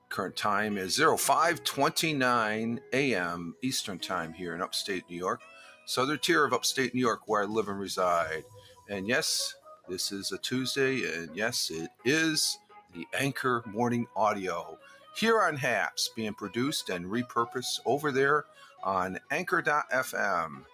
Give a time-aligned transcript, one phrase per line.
[0.09, 3.55] Current time is 0529 a.m.
[3.63, 5.41] Eastern Time here in upstate New York,
[5.87, 8.43] southern tier of upstate New York where I live and reside.
[8.87, 9.55] And yes,
[9.89, 12.59] this is a Tuesday, and yes, it is
[12.93, 14.77] the Anchor Morning Audio
[15.15, 18.45] here on HAPS being produced and repurposed over there
[18.83, 20.65] on anchor.fm.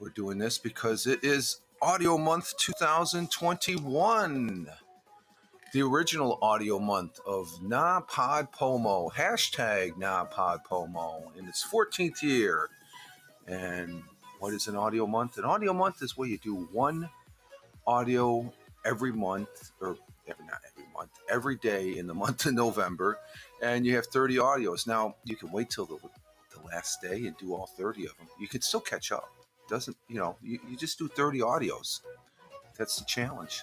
[0.00, 4.66] We're doing this because it is Audio Month 2021,
[5.74, 12.22] the original audio month of Na Pod Pomo, hashtag Na Pod Pomo, in its 14th
[12.22, 12.70] year.
[13.46, 14.02] And
[14.38, 15.36] what is an audio month?
[15.36, 17.10] An audio month is where you do one
[17.86, 18.50] audio
[18.86, 23.18] every month, or every, not every month, every day in the month of November,
[23.62, 24.86] and you have 30 audios.
[24.86, 25.98] Now, you can wait till the,
[26.56, 28.28] the last day and do all 30 of them.
[28.40, 29.30] You can still catch up
[29.70, 32.00] doesn't you know you, you just do 30 audios.
[32.76, 33.62] That's the challenge.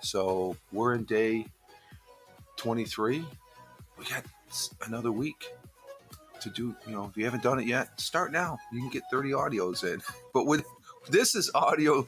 [0.00, 1.46] So we're in day
[2.56, 3.24] 23
[3.98, 4.24] we got
[4.86, 5.52] another week
[6.40, 8.58] to do you know if you haven't done it yet start now.
[8.72, 10.00] You can get 30 audios in.
[10.32, 10.64] But with
[11.10, 12.06] this is audio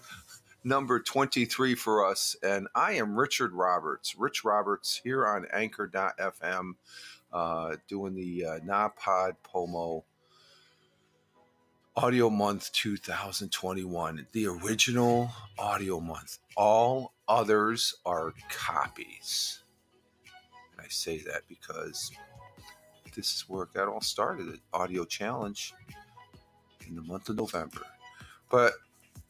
[0.62, 4.14] number 23 for us and i am richard roberts.
[4.16, 6.74] Rich roberts here on anchor.fm
[7.32, 10.04] uh, doing the uh, napod pomo
[12.02, 16.38] Audio Month 2021, the original Audio Month.
[16.56, 19.58] All others are copies.
[20.72, 22.10] And I say that because
[23.14, 25.74] this is where it all started the Audio Challenge
[26.88, 27.82] in the month of November.
[28.50, 28.72] But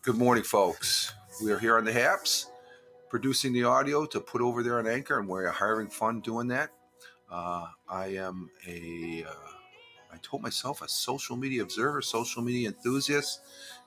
[0.03, 1.13] good morning, folks.
[1.43, 2.53] We are here on the HAPS
[3.09, 6.71] producing the audio to put over there on Anchor, and we're having fun doing that.
[7.29, 9.25] Uh, I am a.
[9.29, 9.60] Uh,
[10.13, 13.41] I told myself a social media observer, social media enthusiast.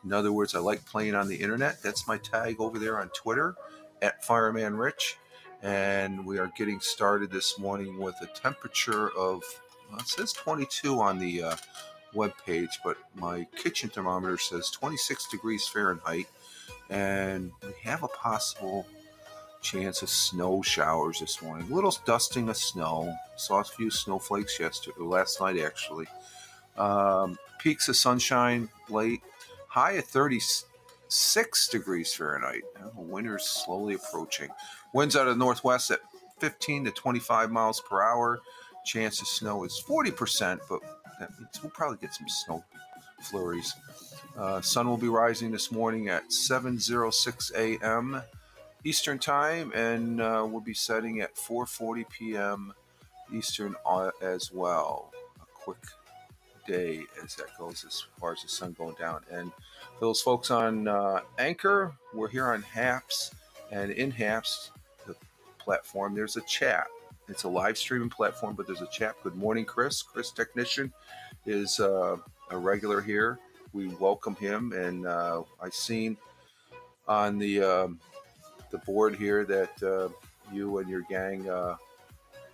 [0.04, 1.82] In other words, I like playing on the internet.
[1.82, 3.56] That's my tag over there on Twitter
[4.02, 5.18] at Fireman Rich.
[5.62, 9.42] And we are getting started this morning with a temperature of,
[9.90, 11.56] well, it says 22 on the uh,
[12.14, 16.28] web page, but my kitchen thermometer says 26 degrees Fahrenheit.
[16.90, 18.86] And we have a possible
[19.64, 21.72] chance of snow showers this morning.
[21.72, 23.16] A little dusting of snow.
[23.38, 26.06] Saw a few snowflakes yesterday, last night actually.
[26.78, 29.22] Um, peaks of sunshine late.
[29.68, 32.64] High of 36 degrees Fahrenheit.
[32.96, 34.50] Winter's slowly approaching.
[34.94, 36.00] Winds out of northwest at
[36.40, 38.40] 15 to 25 miles per hour.
[38.86, 40.80] Chance of snow is 40%, but
[41.62, 42.64] we'll probably get some snow
[43.22, 43.74] flurries.
[44.38, 48.22] Uh, sun will be rising this morning at 7:06 a.m.
[48.86, 52.74] Eastern Time, and uh, we'll be setting at 4:40 p.m.
[53.34, 55.12] Eastern uh, as well.
[55.42, 55.78] A quick
[56.68, 59.22] day as that goes, as far as the sun going down.
[59.32, 59.52] And
[59.98, 63.34] for those folks on uh, Anchor, we're here on Haps,
[63.72, 64.72] and in Haps,
[65.08, 65.16] the
[65.60, 66.88] platform, there's a chat.
[67.30, 69.16] It's a live streaming platform, but there's a chat.
[69.24, 70.02] Good morning, Chris.
[70.02, 70.92] Chris Technician
[71.46, 72.18] is uh,
[72.52, 73.40] a regular here.
[73.72, 76.18] We welcome him, and uh, I've seen
[77.08, 78.00] on the um,
[78.74, 80.10] the board here that uh,
[80.52, 81.78] you and your gang uh,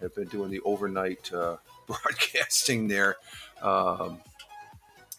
[0.01, 1.55] have been doing the overnight uh,
[1.87, 3.15] broadcasting there.
[3.61, 4.19] Um,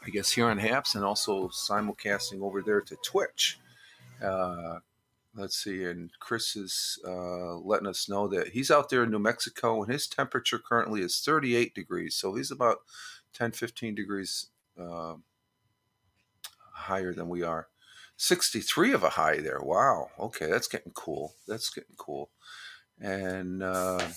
[0.06, 3.58] I guess here on Haps and also simulcasting over there to Twitch.
[4.22, 4.78] Uh,
[5.34, 9.18] let's see, and Chris is uh, letting us know that he's out there in New
[9.18, 12.14] Mexico and his temperature currently is 38 degrees.
[12.14, 12.78] So he's about
[13.32, 14.48] 10, 15 degrees
[14.78, 15.14] uh,
[16.72, 17.68] higher than we are.
[18.20, 19.60] 63 of a high there.
[19.62, 20.10] Wow.
[20.18, 21.32] Okay, that's getting cool.
[21.48, 22.28] That's getting cool.
[23.00, 24.08] And uh,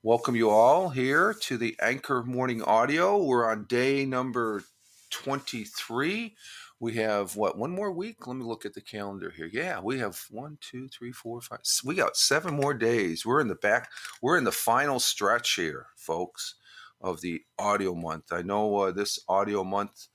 [0.00, 3.20] welcome you all here to the Anchor Morning Audio.
[3.20, 4.62] We're on day number
[5.10, 6.36] 23.
[6.78, 8.28] We have what, one more week?
[8.28, 9.50] Let me look at the calendar here.
[9.52, 11.58] Yeah, we have one, two, three, four, five.
[11.84, 13.26] We got seven more days.
[13.26, 13.90] We're in the back,
[14.22, 16.54] we're in the final stretch here, folks,
[17.00, 18.32] of the audio month.
[18.32, 20.06] I know uh, this audio month,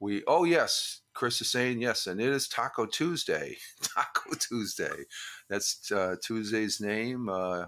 [0.00, 3.56] we, oh, yes, Chris is saying yes, and it is Taco Tuesday.
[3.82, 5.04] Taco Tuesday.
[5.48, 7.28] That's uh, Tuesday's name.
[7.28, 7.66] Uh,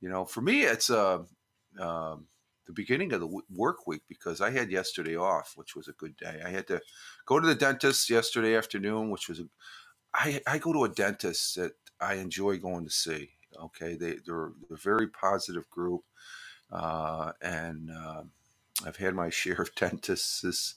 [0.00, 0.90] you know, for me, it's.
[0.90, 1.24] Uh,
[1.80, 2.26] um,
[2.66, 6.16] the beginning of the work week because I had yesterday off, which was a good
[6.16, 6.40] day.
[6.44, 6.80] I had to
[7.24, 9.44] go to the dentist yesterday afternoon, which was a,
[10.12, 13.30] I, I go to a dentist that I enjoy going to see.
[13.58, 16.02] Okay, they they're, a very positive group,
[16.70, 18.22] uh, and uh,
[18.84, 20.40] I've had my share of dentists.
[20.40, 20.74] This,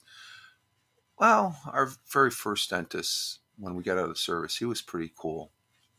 [1.20, 5.50] well, our very first dentist when we got out of service, he was pretty cool.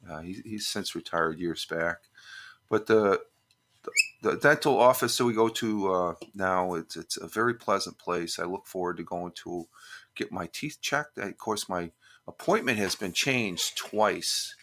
[0.10, 2.00] Uh, he, he's since retired years back,
[2.70, 3.22] but the
[4.24, 8.40] the dental office that we go to uh, now it's it's a very pleasant place.
[8.40, 9.68] I look forward to going to
[10.16, 11.20] get my teeth checked.
[11.20, 11.92] Of course, my
[12.28, 14.56] appointment has been changed twice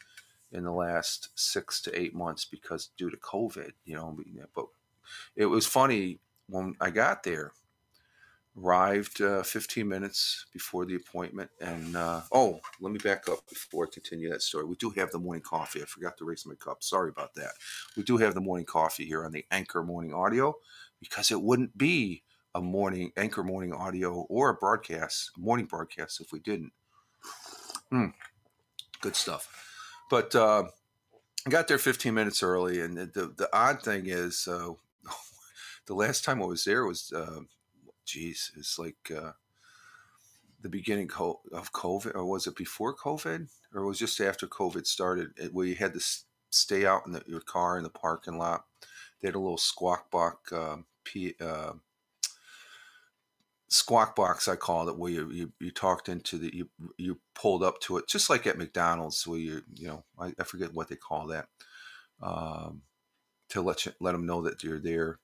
[0.51, 3.71] in the last six to eight months because due to COVID.
[3.85, 4.17] You know,
[4.57, 4.67] but
[5.37, 6.19] it was funny
[6.49, 7.53] when I got there
[8.63, 11.51] arrived uh, 15 minutes before the appointment.
[11.61, 14.65] And uh, oh, let me back up before I continue that story.
[14.65, 15.83] We do have the morning coffee.
[15.83, 16.83] I forgot to raise my cup.
[16.83, 17.53] Sorry about that.
[17.97, 20.57] We do have the morning coffee here on the Anchor Morning Audio
[21.01, 22.23] because it wouldn't be
[22.55, 26.73] a morning Anchor Morning Audio or a broadcast, morning broadcast, if we didn't.
[27.93, 28.13] Mm,
[29.01, 29.49] good stuff.
[30.11, 30.65] But uh,
[31.47, 34.49] I got there 15 minutes early, and the the, the odd thing is.
[34.49, 34.73] Uh,
[35.87, 37.41] the last time I was there was uh,
[38.09, 39.33] geez, it's like uh,
[40.61, 41.11] the beginning
[41.53, 45.75] of COVID, or was it before COVID, or was just after COVID started, where you
[45.75, 46.01] had to
[46.51, 48.65] stay out in the, your car in the parking lot.
[49.21, 51.75] They had a little squawk box, uh, P, uh,
[53.69, 57.63] squawk box, I called it, where you, you, you talked into the you you pulled
[57.63, 60.89] up to it, just like at McDonald's, where you you know I, I forget what
[60.89, 61.49] they call that,
[62.23, 62.83] um,
[63.51, 65.19] to let you let them know that you're there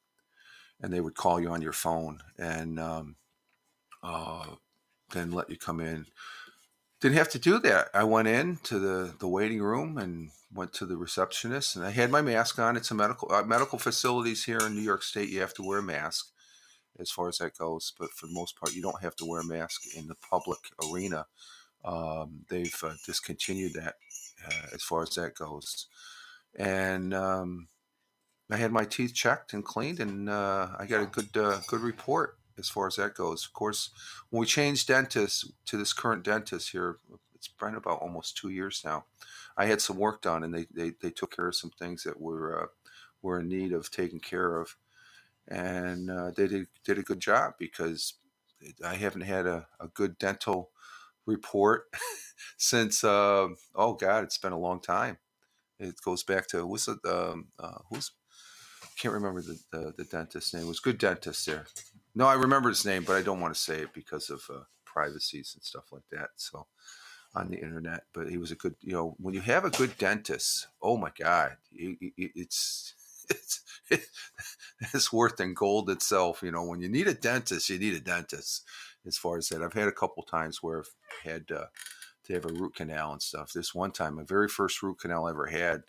[0.82, 3.16] and they would call you on your phone and um,
[4.02, 4.46] uh,
[5.12, 6.06] then let you come in.
[7.00, 7.88] Didn't have to do that.
[7.92, 11.90] I went in to the, the waiting room and went to the receptionist, and I
[11.90, 12.76] had my mask on.
[12.76, 15.28] It's a medical uh, medical facilities here in New York State.
[15.28, 16.28] You have to wear a mask,
[16.98, 17.92] as far as that goes.
[17.98, 20.60] But for the most part, you don't have to wear a mask in the public
[20.82, 21.26] arena.
[21.84, 23.96] Um, they've uh, discontinued that
[24.46, 25.88] uh, as far as that goes,
[26.56, 27.68] and um,
[28.50, 31.80] I had my teeth checked and cleaned, and uh, I got a good uh, good
[31.80, 33.46] report as far as that goes.
[33.46, 33.90] Of course,
[34.30, 36.98] when we changed dentists to this current dentist here,
[37.34, 39.04] it's been about almost two years now.
[39.56, 42.20] I had some work done, and they they, they took care of some things that
[42.20, 42.66] were uh,
[43.22, 44.76] were in need of taking care of,
[45.48, 48.14] and uh, they did did a good job because
[48.84, 50.70] I haven't had a, a good dental
[51.26, 51.86] report
[52.58, 55.18] since uh, oh god, it's been a long time.
[55.78, 58.12] It goes back to what's it um, uh, who's
[58.96, 60.64] can't remember the, the, the dentist's name.
[60.64, 61.66] It was good dentist there.
[62.14, 64.60] No, I remember his name, but I don't want to say it because of uh,
[64.84, 66.30] privacies and stuff like that.
[66.36, 66.66] So
[67.34, 69.98] on the internet, but he was a good, you know, when you have a good
[69.98, 72.94] dentist, oh my God, it's,
[73.30, 73.60] it's,
[74.92, 76.42] it's worth in gold itself.
[76.42, 78.64] You know, when you need a dentist, you need a dentist
[79.06, 79.62] as far as that.
[79.62, 81.66] I've had a couple times where I've had uh,
[82.24, 83.52] to have a root canal and stuff.
[83.52, 85.82] This one time, my very first root canal I ever had,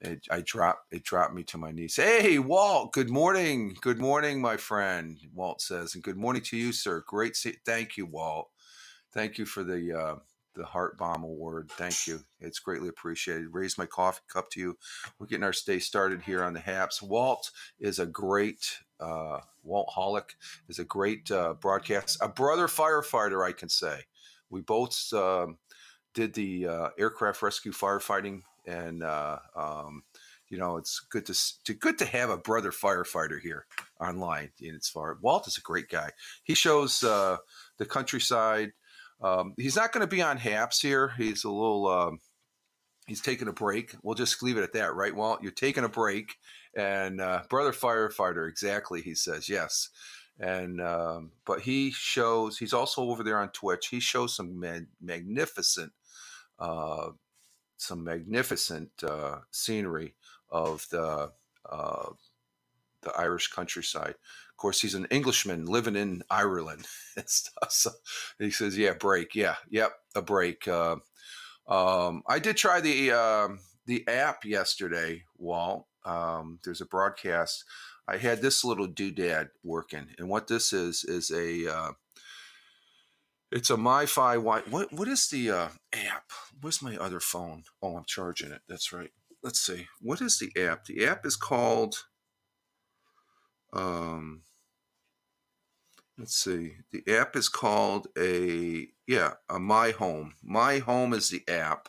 [0.00, 1.96] it, I dropped it dropped me to my knees.
[1.96, 2.92] Hey, Walt.
[2.92, 3.76] Good morning.
[3.82, 5.18] Good morning, my friend.
[5.34, 7.04] Walt says, and good morning to you, sir.
[7.06, 7.36] Great.
[7.36, 8.48] See- Thank you, Walt.
[9.12, 10.16] Thank you for the uh,
[10.54, 11.70] the heart bomb award.
[11.72, 12.20] Thank you.
[12.40, 13.48] It's greatly appreciated.
[13.52, 14.78] Raise my coffee cup to you.
[15.18, 17.02] We're getting our stay started here on the Haps.
[17.02, 17.50] Walt
[17.80, 20.30] is a great uh, Walt Hollick
[20.68, 24.02] is a great uh, broadcast, a brother firefighter, I can say.
[24.50, 25.48] We both uh,
[26.14, 30.02] did the uh, aircraft rescue firefighting and uh, um,
[30.48, 33.66] you know it's good to, to good to have a brother firefighter here
[34.00, 34.50] online.
[34.60, 35.18] And it's far.
[35.20, 36.10] Walt is a great guy.
[36.44, 37.38] He shows uh,
[37.78, 38.72] the countryside.
[39.20, 41.12] Um, he's not going to be on Haps here.
[41.16, 41.88] He's a little.
[41.88, 42.18] Um,
[43.06, 43.94] he's taking a break.
[44.02, 45.42] We'll just leave it at that, right, Walt?
[45.42, 46.34] You're taking a break,
[46.76, 49.00] and uh, brother firefighter, exactly.
[49.00, 49.88] He says yes,
[50.38, 52.58] and um, but he shows.
[52.58, 53.88] He's also over there on Twitch.
[53.88, 55.92] He shows some mag- magnificent
[56.58, 57.08] uh,
[57.76, 60.14] some magnificent uh, scenery
[60.50, 61.32] of the
[61.70, 62.08] uh,
[63.02, 64.14] the Irish countryside.
[64.50, 67.72] Of course, he's an Englishman living in Ireland and stuff.
[67.72, 67.90] So
[68.38, 69.34] he says, "Yeah, break.
[69.34, 70.96] Yeah, yep, a break." Uh,
[71.68, 75.86] um, I did try the um, the app yesterday, Walt.
[76.04, 77.64] Um, there's a broadcast.
[78.08, 81.90] I had this little doodad working, and what this is is a uh,
[83.52, 84.38] it's a MiFi.
[84.38, 86.30] What what is the uh, app?
[86.60, 87.64] Where's my other phone?
[87.82, 88.62] Oh, I'm charging it.
[88.68, 89.10] That's right.
[89.42, 89.86] Let's see.
[90.00, 90.86] What is the app?
[90.86, 92.04] The app is called.
[93.72, 94.42] Um.
[96.18, 96.76] Let's see.
[96.92, 100.34] The app is called a yeah a My Home.
[100.42, 101.88] My Home is the app,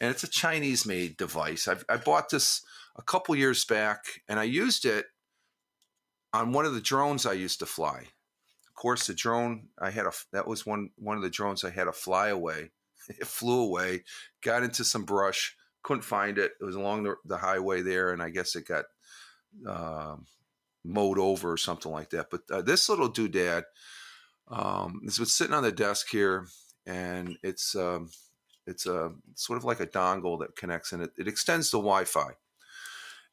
[0.00, 1.68] and it's a Chinese made device.
[1.68, 2.62] i I bought this
[2.96, 5.06] a couple years back, and I used it
[6.32, 8.08] on one of the drones I used to fly.
[8.78, 11.88] Course, the drone I had a that was one one of the drones I had
[11.88, 12.70] a fly away.
[13.08, 14.04] It flew away,
[14.40, 16.52] got into some brush, couldn't find it.
[16.60, 18.84] It was along the, the highway there, and I guess it got
[19.68, 20.14] uh,
[20.84, 22.28] mowed over or something like that.
[22.30, 23.64] But uh, this little doodad,
[24.46, 26.46] um, this was sitting on the desk here,
[26.86, 28.10] and it's um,
[28.64, 32.30] it's a sort of like a dongle that connects, and it, it extends to Wi-Fi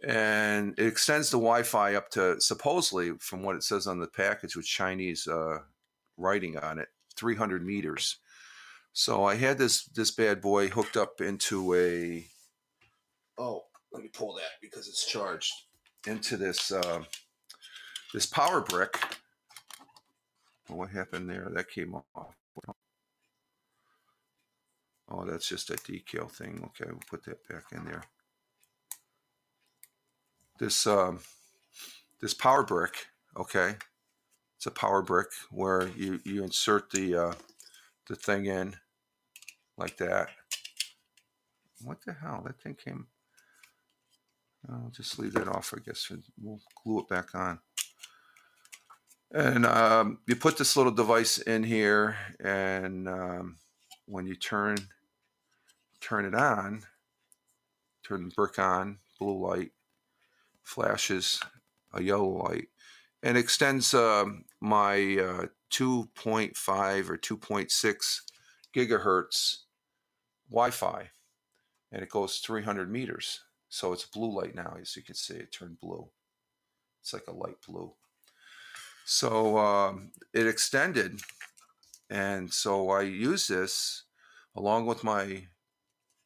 [0.04, 4.56] and it extends the Wi-Fi up to supposedly, from what it says on the package
[4.56, 5.60] with Chinese uh,
[6.18, 8.18] writing on it, 300 meters.
[8.94, 12.26] So I had this this bad boy hooked up into a.
[13.38, 15.52] Oh, let me pull that because it's charged
[16.08, 17.04] into this uh,
[18.14, 18.98] this power brick.
[20.68, 21.50] what happened there?
[21.54, 22.36] That came off.
[25.08, 26.62] Oh, that's just a decal thing.
[26.64, 28.04] Okay, we'll put that back in there
[30.60, 31.20] this um,
[32.22, 33.08] this power brick.
[33.38, 33.76] Okay,
[34.58, 37.34] it's a power brick where you you insert the uh,
[38.08, 38.76] the thing in
[39.78, 40.30] like that.
[41.82, 42.42] What the hell?
[42.46, 43.08] That thing came.
[44.70, 47.60] I'll just leave that off, I guess, we'll glue it back on.
[49.32, 53.58] And um, you put this little device in here, and um,
[54.06, 54.78] when you turn
[56.00, 56.84] turn it on,
[58.08, 59.72] turn the brick on, blue light,
[60.66, 61.40] flashes
[61.94, 62.68] a yellow light
[63.24, 64.26] and extends uh,
[64.60, 68.22] my uh, 2.5 or 2.6
[68.76, 69.58] gigahertz
[70.50, 71.10] Wi-Fi,
[71.92, 73.42] and it goes 300 meters.
[73.70, 75.36] So it's blue light now, as you can see.
[75.36, 76.08] It turned blue.
[77.02, 77.94] It's like a light blue.
[79.06, 81.20] So um, it extended,
[82.10, 84.04] and so I use this
[84.56, 85.48] along with my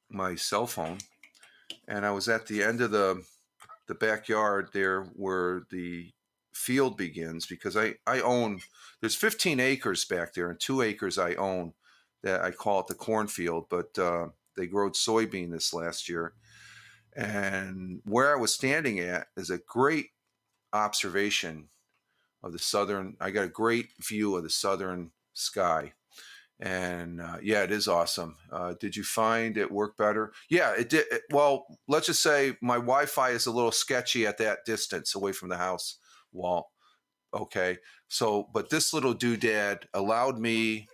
[0.10, 0.98] my cell phone,
[1.88, 3.24] and I was at the end of the
[3.89, 6.12] the backyard there where the
[6.53, 8.62] field begins because I, I own
[9.01, 11.74] there's 15 acres back there and two acres I own
[12.22, 16.34] that I call it the cornfield, but uh, they growed soybean this last year.
[17.15, 20.08] And where I was standing at is a great
[20.72, 21.69] observation
[22.43, 23.15] of the southern.
[23.19, 25.93] I got a great view of the southern sky
[26.60, 28.36] and uh, yeah, it is awesome.
[28.51, 30.34] Uh, did you find it work better?
[30.50, 31.06] Yeah, it did.
[31.10, 35.32] It, well, let's just say my Wi-Fi is a little sketchy at that distance away
[35.32, 35.98] from the house
[36.34, 36.72] wall.
[37.34, 37.78] Okay,
[38.10, 40.88] so but this little doodad allowed me,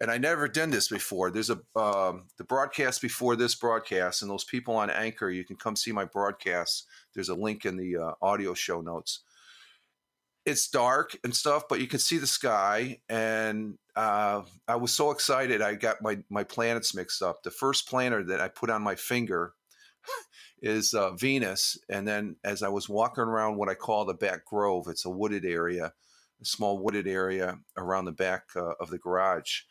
[0.00, 1.30] and I never done this before.
[1.30, 5.56] There's a um, the broadcast before this broadcast, and those people on Anchor, you can
[5.56, 6.86] come see my broadcast.
[7.14, 9.20] There's a link in the uh, audio show notes
[10.48, 13.00] it's dark and stuff, but you can see the sky.
[13.08, 15.60] And uh, I was so excited.
[15.60, 17.42] I got my, my planets mixed up.
[17.42, 19.54] The first planet that I put on my finger
[20.62, 21.76] is uh, Venus.
[21.88, 25.10] And then as I was walking around what I call the back grove, it's a
[25.10, 25.92] wooded area,
[26.40, 29.62] a small wooded area around the back uh, of the garage.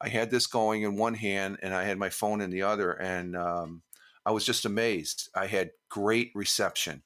[0.00, 2.92] I had this going in one hand and I had my phone in the other.
[2.92, 3.82] And um,
[4.24, 5.30] I was just amazed.
[5.34, 7.02] I had great reception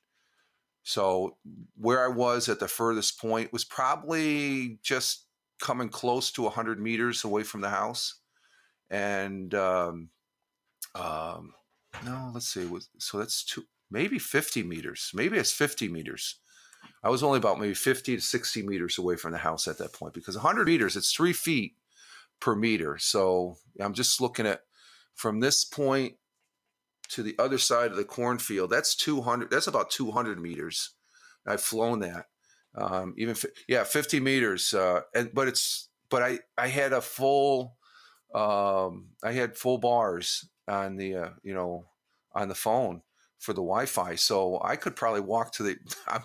[0.89, 1.37] so
[1.77, 5.27] where I was at the furthest point was probably just
[5.61, 8.21] coming close to 100 meters away from the house.
[8.91, 10.11] And um,
[10.95, 11.55] um,
[12.05, 12.69] no, let's see.
[12.99, 15.11] So that's two, maybe 50 meters.
[15.15, 16.37] Maybe it's 50 meters.
[17.03, 19.93] I was only about maybe 50 to 60 meters away from the house at that
[19.93, 21.75] point because 100 meters, it's three feet
[22.41, 22.99] per meter.
[22.99, 24.63] So I'm just looking at
[25.15, 26.15] from this point
[27.09, 28.71] to the other side of the cornfield.
[28.71, 29.51] That's 200.
[29.51, 30.91] That's about 200 meters.
[31.47, 32.27] I've flown that.
[32.75, 33.35] Um, even
[33.67, 34.73] yeah, 50 meters.
[34.75, 37.77] Uh, and but it's but I I had a full
[38.35, 41.87] um, I had full bars on the uh, you know
[42.35, 43.03] on the phone
[43.39, 45.77] for the Wi-Fi, so I could probably walk to the.
[46.09, 46.23] I'm,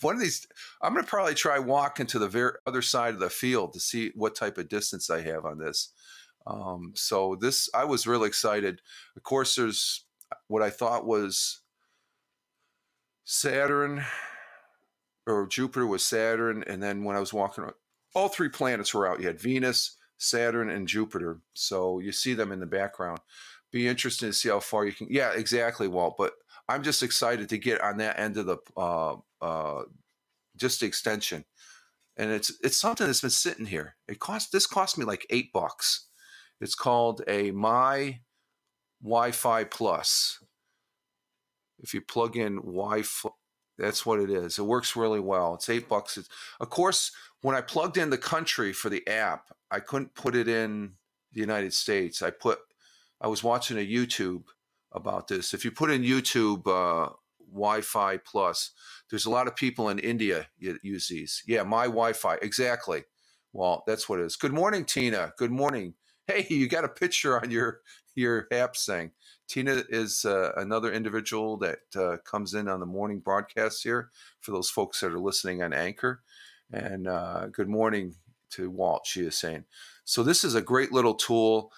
[0.00, 0.46] one of these,
[0.80, 4.12] I'm to probably try walking to the very other side of the field to see
[4.14, 5.92] what type of distance I have on this.
[6.46, 8.80] Um, so this, I was really excited.
[9.16, 10.04] Of course, there's
[10.48, 11.60] what I thought was
[13.24, 14.04] Saturn
[15.26, 17.74] or Jupiter was Saturn, and then when I was walking around,
[18.14, 19.20] all three planets were out.
[19.20, 21.40] You had Venus, Saturn, and Jupiter.
[21.54, 23.20] So you see them in the background.
[23.70, 25.06] Be interested to see how far you can.
[25.10, 26.16] Yeah, exactly, Walt.
[26.18, 26.34] But
[26.68, 29.82] I'm just excited to get on that end of the uh, uh,
[30.56, 31.44] just the extension,
[32.16, 33.96] and it's it's something that's been sitting here.
[34.08, 36.08] It cost this cost me like eight bucks.
[36.60, 38.20] It's called a My
[39.02, 40.38] Wi-Fi Plus.
[41.80, 43.30] If you plug in Wi-Fi,
[43.82, 44.58] that's what it is.
[44.58, 45.54] It works really well.
[45.54, 46.16] It's eight bucks.
[46.16, 46.28] It's,
[46.60, 47.12] of course,
[47.42, 50.92] when I plugged in the country for the app, I couldn't put it in
[51.32, 52.22] the United States.
[52.22, 52.60] I put,
[53.20, 54.44] I was watching a YouTube
[54.92, 55.52] about this.
[55.52, 57.12] If you put in YouTube uh,
[57.52, 58.70] Wi-Fi Plus.
[59.10, 61.42] There's a lot of people in India that use these.
[61.46, 63.04] Yeah, my Wi-Fi exactly.
[63.52, 64.36] Well, that's what it is.
[64.36, 65.32] Good morning, Tina.
[65.36, 65.94] Good morning.
[66.26, 67.80] Hey, you got a picture on your
[68.14, 69.10] your app saying
[69.52, 74.08] Tina is uh, another individual that uh, comes in on the morning broadcasts here
[74.40, 76.22] for those folks that are listening on Anchor.
[76.72, 78.14] And uh, good morning
[78.52, 79.64] to Walt, she is saying.
[80.04, 81.70] So, this is a great little tool.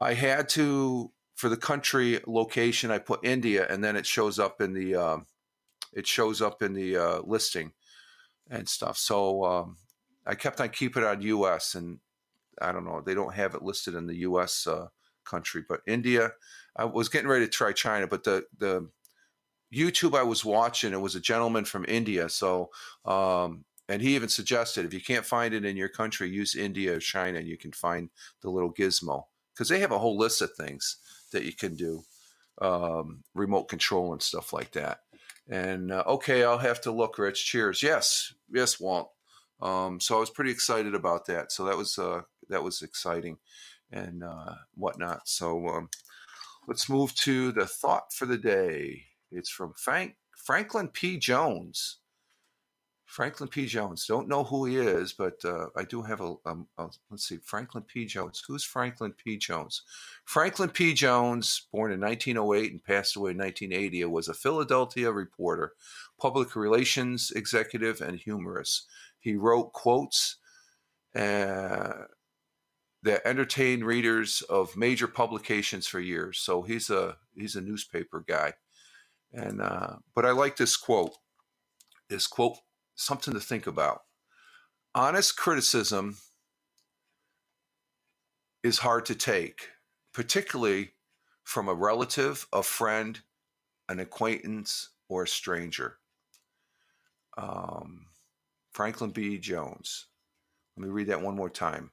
[0.00, 4.62] I had to, for the country location, I put India and then it shows up
[4.62, 5.18] in the, uh,
[5.92, 7.72] it shows up in the uh, listing
[8.48, 8.96] and stuff.
[8.96, 9.76] So, um,
[10.24, 11.98] I kept on keeping it on US and
[12.58, 14.86] I don't know, they don't have it listed in the US uh,
[15.28, 16.32] country, but India.
[16.78, 18.88] I was getting ready to try China, but the the
[19.74, 22.28] YouTube I was watching, it was a gentleman from India.
[22.28, 22.70] So,
[23.04, 26.96] um, and he even suggested if you can't find it in your country, use India
[26.96, 28.10] or China, and you can find
[28.42, 30.96] the little gizmo because they have a whole list of things
[31.32, 32.02] that you can do,
[32.62, 35.00] um, remote control and stuff like that.
[35.50, 37.44] And uh, okay, I'll have to look, Rich.
[37.46, 37.82] Cheers.
[37.82, 39.10] Yes, yes, Walt.
[39.60, 41.50] Um, so I was pretty excited about that.
[41.52, 43.38] So that was uh, that was exciting
[43.90, 45.28] and uh, whatnot.
[45.28, 45.88] So um,
[46.68, 49.06] let's move to the thought for the day.
[49.32, 51.16] It's from Frank Franklin P.
[51.16, 51.98] Jones.
[53.06, 53.64] Franklin P.
[53.64, 54.06] Jones.
[54.06, 57.38] Don't know who he is, but uh, I do have a, um, a, Let's see,
[57.42, 58.04] Franklin P.
[58.04, 58.42] Jones.
[58.46, 59.38] Who's Franklin P.
[59.38, 59.82] Jones?
[60.26, 60.92] Franklin P.
[60.92, 65.72] Jones, born in 1908 and passed away in 1980, was a Philadelphia reporter,
[66.20, 68.86] public relations executive, and humorist.
[69.18, 70.36] He wrote quotes.
[71.16, 72.04] Uh,
[73.08, 76.38] that entertained readers of major publications for years.
[76.38, 78.52] So he's a he's a newspaper guy,
[79.32, 81.14] and uh, but I like this quote.
[82.10, 82.58] This quote,
[82.96, 84.00] something to think about.
[84.94, 86.18] Honest criticism
[88.62, 89.68] is hard to take,
[90.12, 90.90] particularly
[91.44, 93.20] from a relative, a friend,
[93.88, 95.96] an acquaintance, or a stranger.
[97.38, 98.08] Um,
[98.72, 99.38] Franklin P.
[99.38, 100.08] Jones.
[100.76, 101.90] Let me read that one more time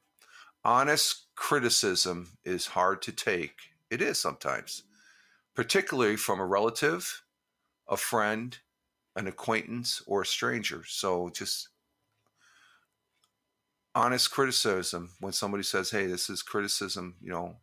[0.66, 3.54] honest criticism is hard to take.
[3.92, 4.84] It is sometimes,
[5.54, 7.22] particularly from a relative,
[7.88, 8.58] a friend,
[9.16, 10.84] an acquaintance, or a stranger.
[10.88, 11.70] So just
[13.94, 17.58] honest criticism when somebody says, hey, this is criticism, you know,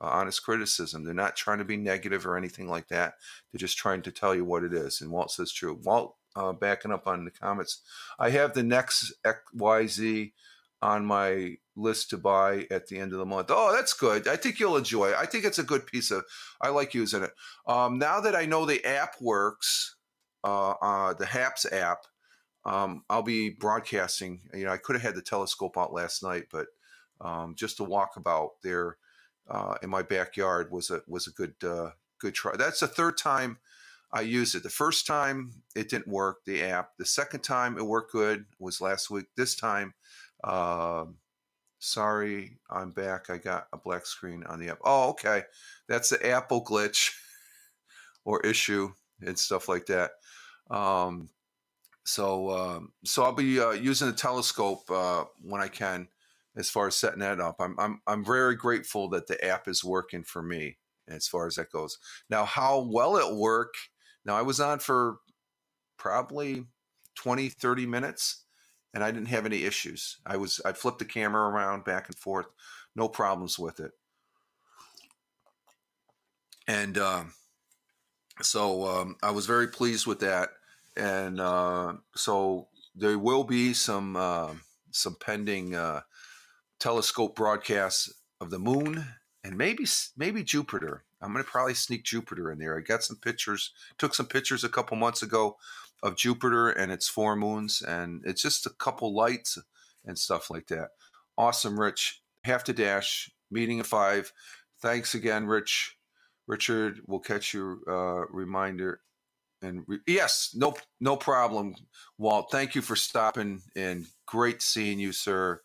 [0.00, 1.04] uh, honest criticism.
[1.04, 3.14] They're not trying to be negative or anything like that.
[3.52, 5.00] They're just trying to tell you what it is.
[5.00, 5.78] And Walt says true.
[5.84, 7.82] Walt, uh, backing up on the comments,
[8.18, 10.32] I have the next XYZ
[10.80, 13.48] on my list to buy at the end of the month.
[13.50, 14.28] Oh, that's good.
[14.28, 15.16] I think you'll enjoy it.
[15.16, 16.24] I think it's a good piece of.
[16.60, 17.32] I like using it.
[17.66, 19.96] Um, now that I know the app works,
[20.44, 21.98] uh, uh, the HAPS app,
[22.64, 24.40] um, I'll be broadcasting.
[24.54, 26.66] You know, I could have had the telescope out last night, but
[27.20, 28.96] um, just a walkabout there
[29.48, 32.56] uh, in my backyard was a was a good uh, good try.
[32.56, 33.58] That's the third time
[34.12, 34.62] I used it.
[34.62, 36.96] The first time it didn't work, the app.
[36.98, 39.26] The second time it worked good was last week.
[39.36, 39.94] This time
[40.44, 41.16] um,
[41.78, 43.30] sorry, I'm back.
[43.30, 44.78] I got a black screen on the app.
[44.84, 45.42] Oh, okay.
[45.88, 47.12] That's the Apple glitch
[48.24, 50.12] or issue and stuff like that.
[50.70, 51.28] Um,
[52.04, 56.08] so, um, so I'll be uh, using the telescope uh, when I can,
[56.56, 57.56] as far as setting that up.
[57.60, 61.56] I'm, I'm, I'm very grateful that the app is working for me as far as
[61.56, 61.98] that goes.
[62.30, 63.74] Now, how well it work?
[64.24, 65.18] Now, I was on for
[65.98, 66.64] probably
[67.16, 68.44] 20, 30 minutes
[68.98, 70.16] and I didn't have any issues.
[70.26, 72.46] I was I flipped the camera around back and forth,
[72.96, 73.92] no problems with it.
[76.66, 77.32] And um,
[78.42, 80.48] so um, I was very pleased with that.
[80.96, 84.54] And uh, so there will be some uh,
[84.90, 86.00] some pending uh,
[86.80, 89.06] telescope broadcasts of the moon
[89.44, 91.04] and maybe maybe Jupiter.
[91.22, 92.76] I'm going to probably sneak Jupiter in there.
[92.76, 95.56] I got some pictures, took some pictures a couple months ago
[96.02, 99.58] of Jupiter and its four moons, and it's just a couple lights
[100.04, 100.90] and stuff like that.
[101.36, 102.22] Awesome, Rich.
[102.44, 103.30] Have to dash.
[103.50, 104.32] Meeting at five.
[104.80, 105.96] Thanks again, Rich.
[106.46, 109.00] Richard, we'll catch your uh, reminder.
[109.60, 111.74] And re- yes, no, no problem,
[112.16, 112.48] Walt.
[112.50, 115.60] Thank you for stopping, and great seeing you, sir.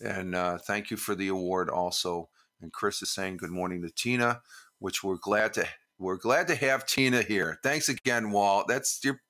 [0.00, 2.28] And uh, thank you for the award also.
[2.60, 4.42] And Chris is saying good morning to Tina,
[4.78, 5.66] which we're glad to
[5.98, 7.58] we're glad to have Tina here.
[7.62, 8.66] Thanks again, Walt.
[8.68, 9.20] That's your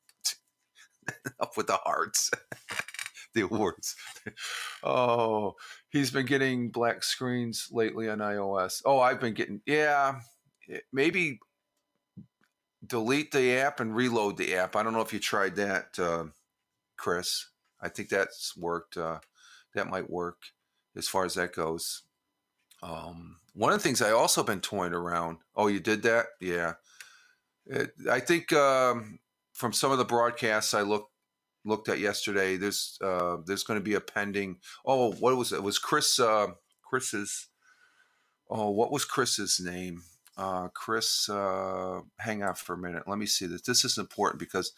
[1.40, 2.30] up with the hearts,
[3.34, 3.96] the awards.
[4.82, 5.54] oh,
[5.90, 8.82] he's been getting black screens lately on iOS.
[8.84, 10.20] Oh, I've been getting, yeah,
[10.70, 11.38] eh, maybe
[12.86, 14.76] delete the app and reload the app.
[14.76, 16.24] I don't know if you tried that, uh,
[16.96, 17.46] Chris.
[17.80, 18.96] I think that's worked.
[18.96, 19.18] Uh,
[19.74, 20.38] that might work
[20.96, 22.02] as far as that goes.
[22.82, 25.38] Um, one of the things I also been toying around.
[25.54, 26.26] Oh, you did that?
[26.40, 26.74] Yeah.
[27.66, 29.18] It, I think um,
[29.56, 31.10] from some of the broadcasts I looked
[31.64, 34.58] looked at yesterday, there's uh, there's going to be a pending.
[34.84, 35.56] Oh, what was it?
[35.56, 36.48] it was Chris uh,
[36.82, 37.48] Chris's?
[38.48, 40.02] Oh, what was Chris's name?
[40.36, 43.04] Uh, Chris, uh, hang on for a minute.
[43.08, 43.62] Let me see this.
[43.62, 44.72] This is important because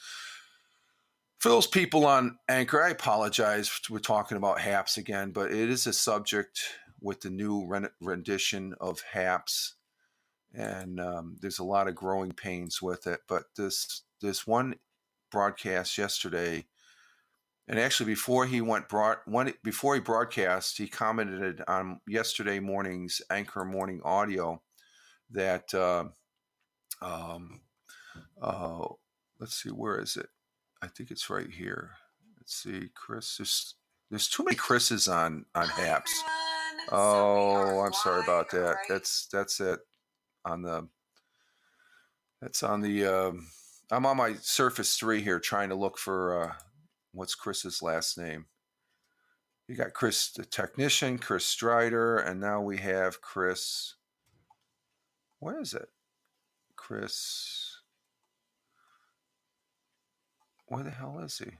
[1.38, 3.70] for those people on Anchor, I apologize.
[3.90, 6.60] We're talking about HAPS again, but it is a subject
[7.00, 7.68] with the new
[8.00, 9.74] rendition of HAPS,
[10.54, 13.20] and um, there's a lot of growing pains with it.
[13.28, 14.76] But this this one
[15.30, 16.66] broadcast yesterday
[17.68, 23.20] and actually, before he went broad, when, before he broadcast, he commented on yesterday morning's
[23.30, 24.62] Anchor Morning Audio
[25.30, 26.04] that uh,
[27.02, 27.60] um,
[28.40, 28.86] uh,
[29.38, 30.28] let's see, where is it?
[30.80, 31.90] I think it's right here.
[32.38, 33.36] Let's see, Chris.
[33.36, 33.74] There's
[34.08, 36.24] there's too many Chris's on on Haps.
[36.90, 38.76] Oh, I'm sorry about that.
[38.88, 39.80] That's that's it
[40.44, 40.88] on the.
[42.40, 43.06] That's on the.
[43.06, 43.48] Um,
[43.90, 46.42] I'm on my Surface Three here, trying to look for.
[46.42, 46.52] Uh,
[47.12, 48.46] what's Chris's last name?
[49.66, 53.94] You got Chris the technician, Chris Strider, and now we have Chris.
[55.40, 55.88] Where is it?
[56.76, 57.76] Chris.
[60.66, 61.50] Where the hell is he?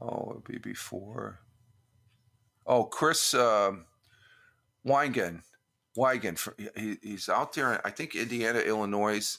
[0.00, 1.40] Oh, it'd be before.
[2.66, 3.72] Oh, Chris uh,
[4.86, 5.42] Weigen.
[5.96, 6.38] Weigen.
[6.76, 9.38] He, he's out there, in I think, Indiana, Illinois.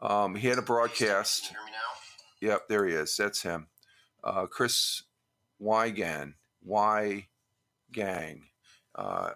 [0.00, 1.48] Um, he had a broadcast.
[1.48, 2.52] Can you hear me now?
[2.54, 3.16] Yep, there he is.
[3.16, 3.68] That's him.
[4.24, 5.04] Uh, Chris
[5.62, 7.28] Wygan, Y
[7.92, 8.44] Gang.
[8.94, 9.30] Uh,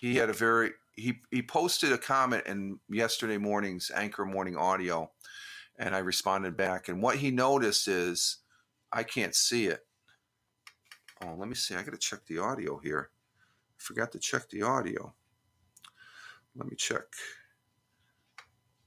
[0.00, 5.10] he had a very he he posted a comment in yesterday morning's Anchor Morning Audio,
[5.78, 6.88] and I responded back.
[6.88, 8.38] And what he noticed is
[8.92, 9.80] I can't see it.
[11.22, 11.74] Oh, let me see.
[11.74, 13.10] I got to check the audio here.
[13.86, 15.14] Forgot to check the audio.
[16.56, 17.04] Let me check.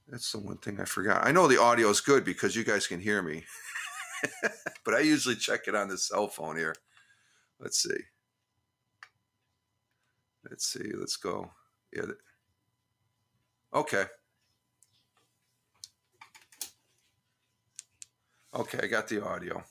[0.06, 1.26] That's the one thing I forgot.
[1.26, 3.44] I know the audio is good because you guys can hear me,
[4.84, 6.74] but I usually check it on the cell phone here.
[7.58, 7.96] Let's see.
[10.50, 10.92] Let's see.
[10.94, 11.50] Let's go.
[11.94, 12.02] Yeah.
[13.72, 14.04] Okay.
[18.54, 19.64] Okay, I got the audio.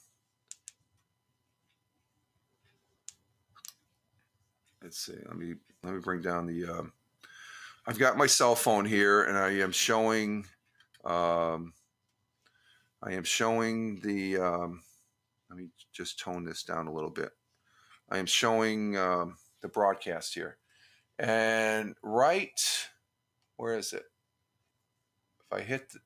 [4.82, 5.18] Let's see.
[5.28, 6.66] Let me let me bring down the.
[6.66, 6.94] Um,
[7.86, 10.46] I've got my cell phone here, and I am showing.
[11.04, 11.74] Um,
[13.04, 14.38] I am showing the.
[14.38, 14.84] Um,
[15.50, 17.32] let me just tone this down a little bit.
[18.10, 20.58] I am showing um, the broadcast here,
[21.18, 22.88] and right,
[23.58, 24.04] where is it?
[25.42, 26.00] If I hit, the,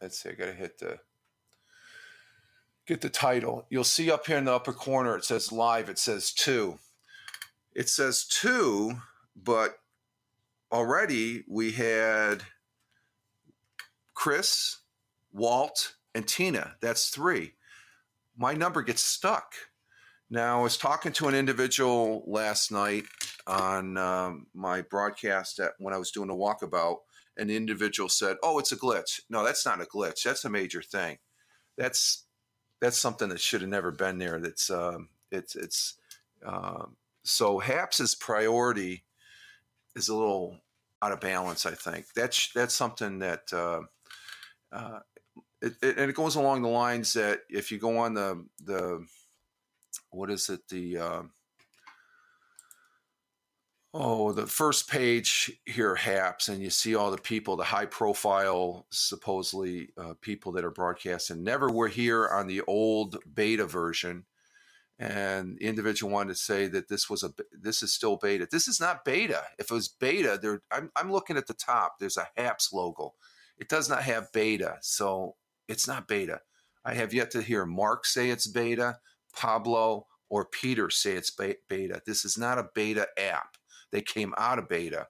[0.00, 0.98] let's see, I got to hit the.
[2.86, 3.66] Get the title.
[3.70, 5.16] You'll see up here in the upper corner.
[5.16, 5.88] It says live.
[5.88, 6.78] It says two.
[7.74, 9.00] It says two,
[9.36, 9.76] but
[10.72, 12.42] already we had
[14.14, 14.78] Chris,
[15.32, 16.76] Walt, and Tina.
[16.80, 17.52] That's three.
[18.36, 19.54] My number gets stuck.
[20.30, 23.04] Now, I was talking to an individual last night
[23.46, 26.98] on um, my broadcast at, when I was doing a walkabout.
[27.36, 30.22] An individual said, "Oh, it's a glitch." No, that's not a glitch.
[30.22, 31.18] That's a major thing.
[31.76, 32.24] That's
[32.80, 34.38] that's something that should have never been there.
[34.38, 35.94] That's um, it's it's
[36.44, 39.04] um, so Haps's priority
[39.96, 40.56] is a little
[41.02, 41.66] out of balance.
[41.66, 43.82] I think that's that's something that uh,
[44.72, 45.00] uh,
[45.62, 49.06] it, it, and it goes along the lines that if you go on the the
[50.10, 51.22] what is it the uh,
[53.92, 58.86] oh the first page here haps and you see all the people the high profile
[58.90, 64.24] supposedly uh, people that are broadcasting never were here on the old beta version
[65.00, 68.46] and the individual wanted to say that this was a this is still beta.
[68.50, 69.42] This is not beta.
[69.58, 71.94] If it was beta, there I'm, I'm looking at the top.
[71.98, 73.14] There's a HAPS logo.
[73.56, 75.36] It does not have beta, so
[75.68, 76.42] it's not beta.
[76.84, 78.98] I have yet to hear Mark say it's beta,
[79.34, 82.02] Pablo or Peter say it's beta.
[82.06, 83.56] This is not a beta app.
[83.92, 85.06] They came out of beta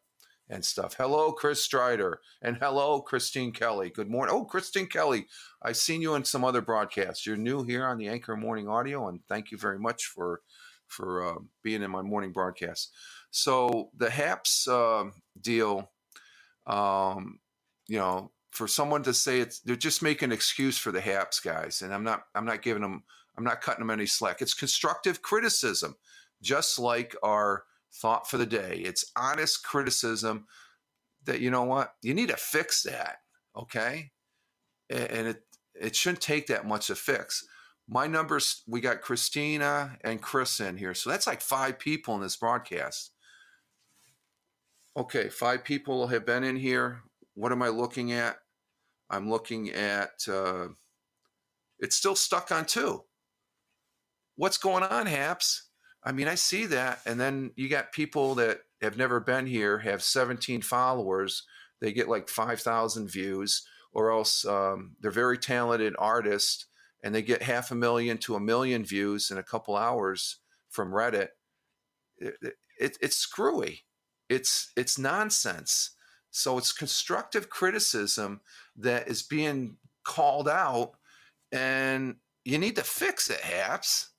[0.50, 0.94] and stuff.
[0.98, 3.88] Hello, Chris Strider, and hello, Christine Kelly.
[3.88, 4.34] Good morning.
[4.34, 5.26] Oh, Christine Kelly,
[5.62, 7.24] I've seen you in some other broadcasts.
[7.24, 10.42] You're new here on the Anchor Morning Audio, and thank you very much for
[10.88, 12.92] for uh, being in my morning broadcast.
[13.30, 15.04] So the HAPS uh,
[15.40, 15.92] deal,
[16.66, 17.38] um,
[17.86, 21.38] you know, for someone to say it's they're just making an excuse for the HAPS
[21.38, 23.04] guys, and I'm not I'm not giving them
[23.38, 24.42] I'm not cutting them any slack.
[24.42, 25.94] It's constructive criticism,
[26.42, 28.82] just like our thought for the day.
[28.84, 30.46] It's honest criticism
[31.24, 33.18] that you know what you need to fix that.
[33.56, 34.10] Okay,
[34.88, 35.42] and it
[35.74, 37.44] it shouldn't take that much to fix.
[37.88, 42.20] My numbers, we got Christina and Chris in here, so that's like five people in
[42.20, 43.12] this broadcast.
[44.96, 47.02] Okay, five people have been in here.
[47.34, 48.36] What am I looking at?
[49.08, 50.68] I'm looking at uh,
[51.80, 53.02] it's still stuck on two.
[54.36, 55.69] What's going on, Haps?
[56.02, 57.00] I mean, I see that.
[57.06, 61.44] And then you got people that have never been here, have 17 followers,
[61.80, 66.66] they get like 5,000 views, or else um, they're very talented artists
[67.02, 70.36] and they get half a million to a million views in a couple hours
[70.68, 71.28] from Reddit.
[72.18, 72.34] It,
[72.78, 73.84] it, it's screwy.
[74.28, 75.96] It's it's nonsense.
[76.30, 78.40] So it's constructive criticism
[78.76, 80.92] that is being called out,
[81.50, 84.09] and you need to fix it, Haps.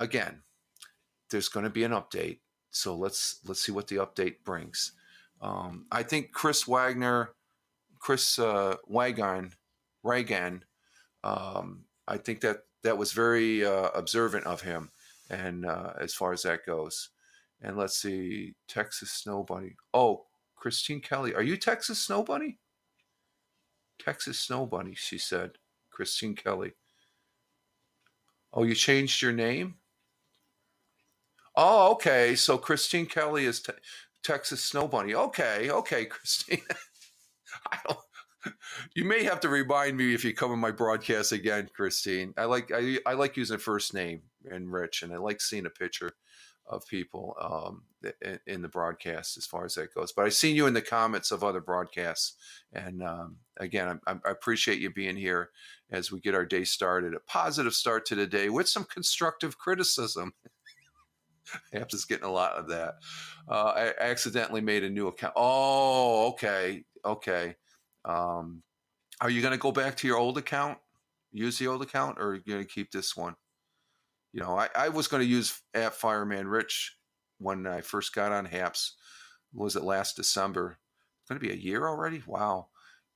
[0.00, 0.42] Again,
[1.30, 2.40] there's going to be an update.
[2.72, 4.92] So let's let's see what the update brings.
[5.40, 7.30] Um, I think Chris Wagner,
[7.98, 9.52] Chris uh, Wagon,
[10.02, 10.64] Reagan,
[11.24, 14.90] um, I think that that was very uh, observant of him,
[15.28, 17.10] and uh, as far as that goes.
[17.62, 19.76] And let's see, Texas Snow Bunny.
[19.92, 22.58] Oh, Christine Kelly, are you Texas Snow Bunny?
[23.98, 25.52] Texas Snow Bunny, she said.
[25.90, 26.72] Christine Kelly.
[28.52, 29.74] Oh, you changed your name?
[31.56, 32.34] Oh, okay.
[32.34, 33.72] So Christine Kelly is te-
[34.22, 35.14] Texas Snow Bunny.
[35.14, 36.62] Okay, okay, Christine.
[37.70, 37.98] I don't.
[38.94, 42.32] You may have to remind me if you come in my broadcast again, Christine.
[42.38, 45.70] I like I, I like using first name and Rich, and I like seeing a
[45.70, 46.12] picture
[46.66, 47.82] of people um,
[48.22, 50.12] in, in, the broadcast as far as that goes.
[50.12, 52.36] But I've seen you in the comments of other broadcasts,
[52.72, 55.50] and um, again, I, I, appreciate you being here
[55.90, 57.12] as we get our day started.
[57.14, 60.32] A positive start to the day with some constructive criticism.
[61.72, 62.94] Haps is getting a lot of that.
[63.48, 65.34] Uh, I accidentally made a new account.
[65.36, 67.56] Oh, okay, okay.
[68.04, 68.62] Um,
[69.20, 70.78] are you going to go back to your old account?
[71.32, 73.34] Use the old account, or are you going to keep this one?
[74.32, 76.96] You know, I, I was going to use at Fireman Rich
[77.38, 78.96] when I first got on Haps.
[79.52, 80.78] Was it last December?
[81.20, 82.22] It's going to be a year already.
[82.26, 82.68] Wow.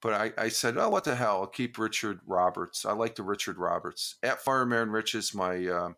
[0.03, 1.41] But I, I said, oh, what the hell?
[1.41, 2.85] I'll keep Richard Roberts.
[2.85, 4.17] I like the Richard Roberts.
[4.23, 5.93] At Fireman Rich is my uh,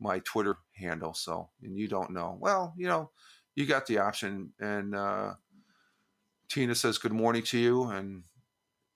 [0.00, 1.14] my Twitter handle.
[1.14, 2.36] So, and you don't know.
[2.40, 3.10] Well, you know,
[3.54, 4.52] you got the option.
[4.58, 5.34] And uh,
[6.48, 8.24] Tina says good morning to you, and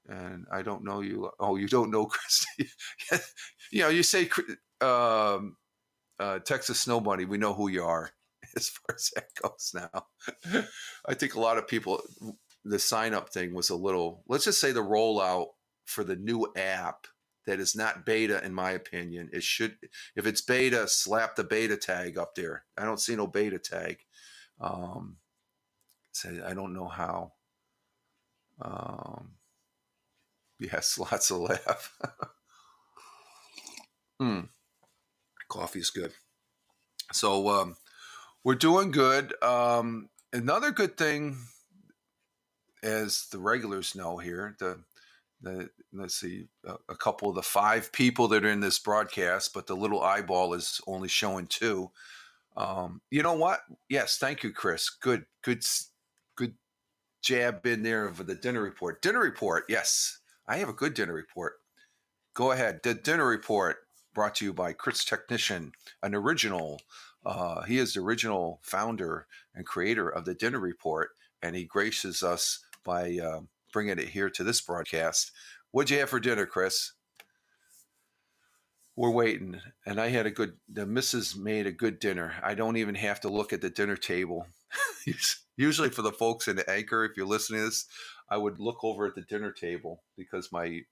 [0.08, 1.30] and I don't know you.
[1.38, 2.68] Oh, you don't know Christy.
[3.70, 4.28] you know, you say
[4.80, 5.56] um,
[6.18, 7.24] uh, Texas Snow Bunny.
[7.24, 8.10] We know who you are
[8.56, 9.72] as far as that goes.
[9.74, 10.06] Now,
[11.06, 12.02] I think a lot of people.
[12.66, 14.24] The sign up thing was a little.
[14.26, 15.48] Let's just say the rollout
[15.84, 17.06] for the new app
[17.46, 19.30] that is not beta, in my opinion.
[19.32, 19.76] It should,
[20.16, 22.64] if it's beta, slap the beta tag up there.
[22.76, 23.98] I don't see no beta tag.
[24.60, 25.16] Um,
[26.12, 27.32] so I don't know how.
[28.60, 29.32] Um,
[30.58, 31.98] yes, lots of laugh.
[34.20, 34.42] Hmm,
[35.48, 36.12] coffee is good.
[37.12, 37.76] So um,
[38.44, 39.34] we're doing good.
[39.42, 41.36] Um, another good thing,
[42.84, 44.78] as the regulars know here, the
[45.44, 46.46] the, let's see,
[46.88, 50.54] a, couple of the five people that are in this broadcast, but the little eyeball
[50.54, 51.90] is only showing two.
[52.56, 53.60] Um, you know what?
[53.88, 54.90] Yes, thank you, Chris.
[54.90, 55.64] Good, good,
[56.36, 56.54] good
[57.22, 59.02] jab in there of the dinner report.
[59.02, 59.64] Dinner report.
[59.68, 61.54] Yes, I have a good dinner report.
[62.34, 62.80] Go ahead.
[62.82, 63.78] The dinner report
[64.14, 66.80] brought to you by Chris Technician, an original.
[67.24, 71.10] Uh, he is the original founder and creator of the dinner report,
[71.42, 73.18] and he graces us by.
[73.18, 73.40] Uh,
[73.74, 75.32] bringing it here to this broadcast.
[75.72, 76.92] What'd you have for dinner, Chris?
[78.96, 80.52] We're waiting, and I had a good.
[80.72, 82.34] The missus made a good dinner.
[82.44, 84.46] I don't even have to look at the dinner table.
[85.56, 87.86] Usually, for the folks in the anchor, if you're listening to this,
[88.30, 90.82] I would look over at the dinner table because my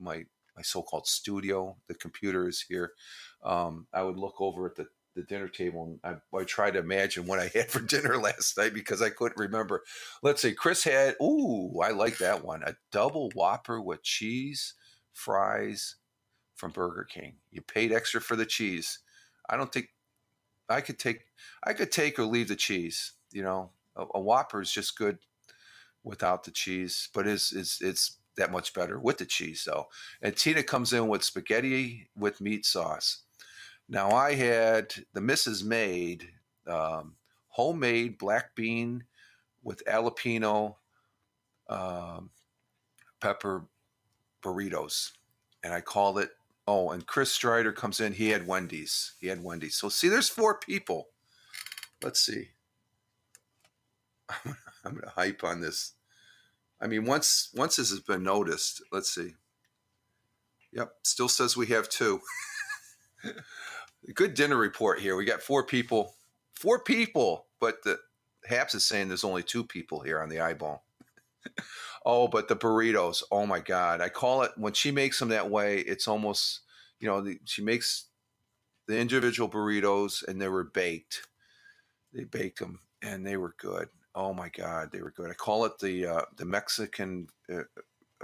[0.00, 0.24] my
[0.56, 2.92] my so-called studio, the computer is here.
[3.44, 4.86] Um, I would look over at the
[5.16, 8.56] the dinner table and I, I tried to imagine what I had for dinner last
[8.56, 9.82] night because I couldn't remember.
[10.22, 12.62] Let's see, Chris had, ooh, I like that one.
[12.62, 14.74] A double whopper with cheese,
[15.12, 15.96] fries
[16.54, 17.34] from Burger King.
[17.50, 19.00] You paid extra for the cheese.
[19.48, 19.88] I don't think
[20.68, 21.22] I could take,
[21.64, 23.12] I could take or leave the cheese.
[23.32, 25.18] You know, a, a whopper is just good
[26.04, 29.86] without the cheese, but it's, it's, it's that much better with the cheese though.
[30.20, 33.22] And Tina comes in with spaghetti with meat sauce
[33.88, 35.64] now I had the Mrs.
[35.64, 36.28] made
[36.66, 37.14] um,
[37.48, 39.04] homemade black bean
[39.62, 40.76] with jalapeno
[41.68, 42.30] um,
[43.20, 43.66] pepper
[44.42, 45.12] burritos,
[45.62, 46.30] and I called it.
[46.68, 48.12] Oh, and Chris Strider comes in.
[48.12, 49.14] He had Wendy's.
[49.20, 49.76] He had Wendy's.
[49.76, 51.08] So see, there's four people.
[52.02, 52.48] Let's see.
[54.44, 55.92] I'm gonna hype on this.
[56.80, 59.34] I mean, once once this has been noticed, let's see.
[60.72, 62.20] Yep, still says we have two.
[64.12, 65.16] good dinner report here.
[65.16, 66.14] We got four people,
[66.54, 67.98] four people, but the
[68.46, 70.84] Haps is saying there's only two people here on the eyeball.
[72.06, 73.22] oh, but the burritos.
[73.30, 74.00] Oh my God.
[74.00, 76.60] I call it when she makes them that way, it's almost,
[77.00, 78.06] you know, the, she makes
[78.86, 81.26] the individual burritos and they were baked.
[82.12, 83.88] They baked them and they were good.
[84.14, 85.30] Oh my God, they were good.
[85.30, 87.64] I call it the uh, the Mexican uh,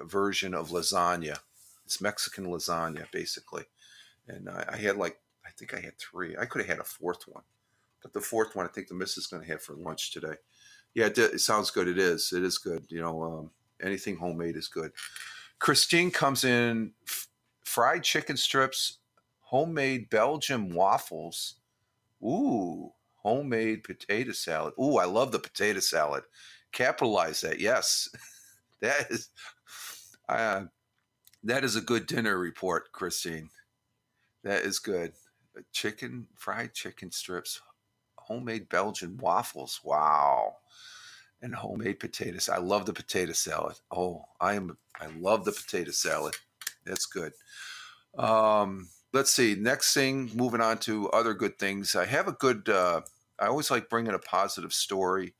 [0.05, 1.39] version of lasagna.
[1.85, 3.65] It's Mexican lasagna, basically.
[4.27, 6.37] And I, I had like, I think I had three.
[6.37, 7.45] I could have had a fourth one.
[8.03, 10.35] But the fourth one, I think the missus is going to have for lunch today.
[10.95, 11.89] Yeah, it, it, sounds good.
[11.89, 12.33] It is.
[12.33, 12.85] It is good.
[12.89, 13.51] You know, um,
[13.81, 14.93] anything homemade is good.
[15.59, 17.29] Christine comes in f-
[17.65, 18.99] fried chicken strips,
[19.41, 21.57] homemade Belgian waffles.
[22.23, 24.75] Ooh, homemade potato salad.
[24.81, 26.25] Ooh, I love the potato salad.
[26.73, 27.61] Capitalize that.
[27.61, 28.09] Yes,
[28.81, 29.31] that is.
[30.29, 30.65] Uh,
[31.45, 33.51] that is a good dinner report, Christine.
[34.45, 35.13] That is good.
[35.73, 37.61] Chicken, fried chicken strips,
[38.17, 39.81] homemade Belgian waffles.
[39.85, 40.57] Wow.
[41.41, 42.49] And homemade potatoes.
[42.49, 43.77] I love the potato salad.
[43.91, 46.35] Oh, I am I love the potato salad.
[46.87, 47.33] That's good.
[48.17, 49.57] Um, let's see.
[49.57, 51.97] Next thing, moving on to other good things.
[51.97, 53.01] I have a good uh,
[53.41, 55.35] I always like bringing a positive story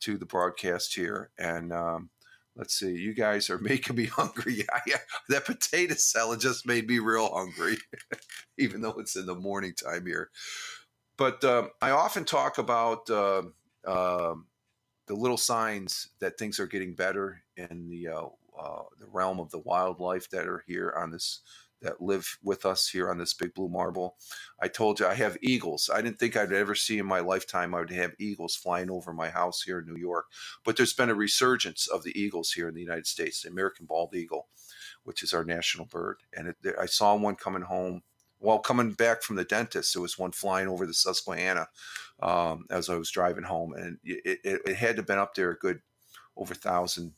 [0.00, 1.30] to the broadcast here.
[1.38, 2.10] And um,
[2.56, 4.54] let's see, you guys are making me hungry.
[4.66, 4.98] Yeah, yeah.
[5.28, 7.78] That potato salad just made me real hungry,
[8.58, 10.30] even though it's in the morning time here.
[11.18, 13.42] But um, I often talk about uh,
[13.86, 14.34] uh,
[15.06, 18.26] the little signs that things are getting better in the uh,
[18.58, 21.42] uh, the realm of the wildlife that are here on this
[21.82, 24.16] that live with us here on this big blue marble.
[24.60, 25.90] I told you I have eagles.
[25.92, 29.12] I didn't think I'd ever see in my lifetime I would have eagles flying over
[29.12, 30.26] my house here in New York.
[30.64, 33.86] But there's been a resurgence of the eagles here in the United States, the American
[33.86, 34.48] bald eagle,
[35.04, 36.18] which is our national bird.
[36.34, 38.02] And it, I saw one coming home
[38.38, 41.68] while coming back from the dentist, there was one flying over the Susquehanna
[42.20, 45.34] um, as I was driving home, and it, it, it, had to have been up
[45.34, 45.80] there a good
[46.36, 47.12] over thousand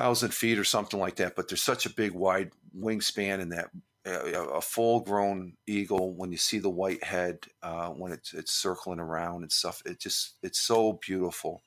[0.00, 1.36] thousand feet or something like that.
[1.36, 3.70] But there's such a big wide wingspan in that.
[4.04, 9.00] a full grown eagle, when you see the white head, uh, when it's, it's circling
[9.00, 11.62] around and stuff, it just, it's so beautiful.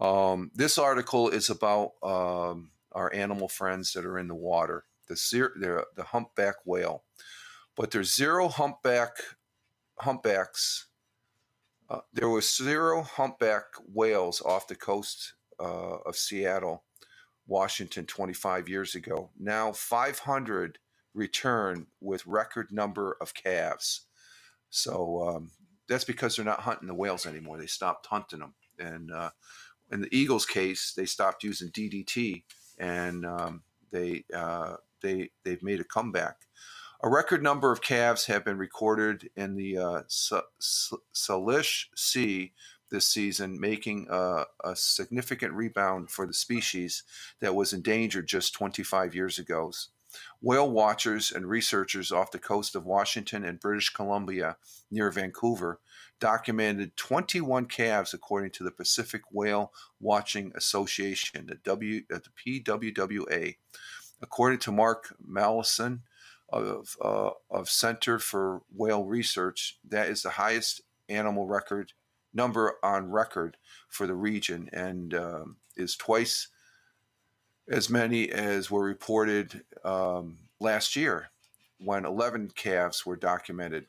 [0.00, 5.14] Um, this article is about um, our animal friends that are in the water the,
[5.60, 7.04] the, the humpback whale
[7.76, 9.10] but there's zero humpback
[9.98, 10.86] humpbacks.
[11.90, 16.84] Uh, there was zero humpback whales off the coast uh, of Seattle,
[17.46, 19.30] Washington, 25 years ago.
[19.38, 20.78] Now 500
[21.14, 24.02] return with record number of calves.
[24.70, 25.50] So um,
[25.88, 27.58] that's because they're not hunting the whales anymore.
[27.58, 28.54] They stopped hunting them.
[28.78, 29.30] And uh,
[29.92, 32.42] in the Eagles case, they stopped using DDT,
[32.78, 36.36] and um, they uh, they they've made a comeback.
[37.02, 40.02] A record number of calves have been recorded in the uh,
[41.12, 42.52] Salish Sea
[42.94, 47.02] this season, making a, a, significant rebound for the species
[47.40, 49.72] that was endangered just 25 years ago.
[50.40, 54.56] Whale watchers and researchers off the coast of Washington and British Columbia
[54.90, 55.80] near Vancouver
[56.20, 63.56] documented 21 calves, according to the Pacific Whale Watching Association, the, w, the PWWA.
[64.22, 66.00] According to Mark Malleson,
[66.54, 69.78] of, uh, of Center for Whale Research.
[69.88, 71.92] That is the highest animal record
[72.34, 73.56] number on record
[73.88, 76.48] for the region and um, is twice
[77.68, 81.30] as many as were reported um, last year
[81.78, 83.86] when 11 calves were documented.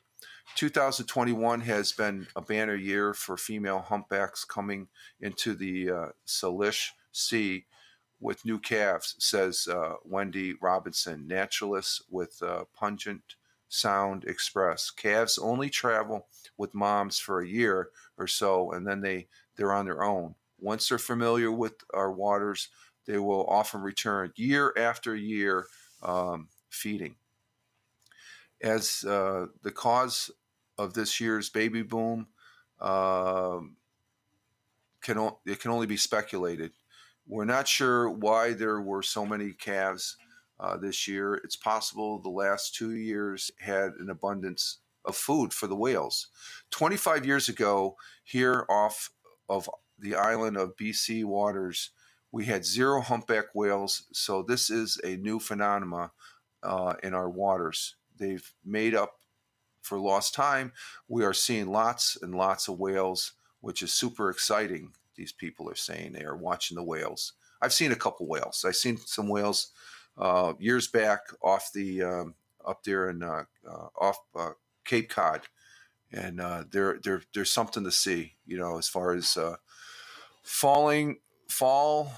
[0.54, 4.88] 2021 has been a banner year for female humpbacks coming
[5.20, 7.66] into the uh, Salish Sea
[8.20, 13.20] with new calves, says uh, Wendy Robinson, naturalist with uh, Puget
[13.68, 14.90] Sound Express.
[14.90, 19.86] Calves only travel with moms for a year or so, and then they they're on
[19.86, 20.34] their own.
[20.58, 22.68] Once they're familiar with our waters,
[23.06, 25.66] they will often return year after year
[26.02, 27.16] um, feeding.
[28.62, 30.30] As uh, the cause
[30.78, 32.26] of this year's baby boom,
[32.80, 33.60] uh,
[35.02, 36.72] can it can only be speculated.
[37.28, 40.16] We're not sure why there were so many calves
[40.58, 41.34] uh, this year.
[41.34, 46.28] It's possible the last two years had an abundance of food for the whales.
[46.70, 49.10] 25 years ago, here off
[49.48, 51.90] of the island of BC waters,
[52.32, 54.04] we had zero humpback whales.
[54.12, 56.10] So this is a new phenomena
[56.62, 57.96] uh, in our waters.
[58.18, 59.20] They've made up
[59.82, 60.72] for lost time.
[61.08, 65.76] We are seeing lots and lots of whales, which is super exciting these people are
[65.76, 67.32] saying they are watching the whales.
[67.60, 68.64] I've seen a couple whales.
[68.66, 69.72] I've seen some whales
[70.18, 72.34] uh, years back off the um,
[72.66, 74.50] up there in uh, uh, off uh,
[74.84, 75.42] Cape Cod,
[76.12, 78.34] and uh, there there there's something to see.
[78.46, 79.36] You know, as far as
[80.42, 82.12] falling fall